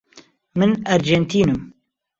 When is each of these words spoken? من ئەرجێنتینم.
من 0.59 0.71
ئەرجێنتینم. 0.87 1.59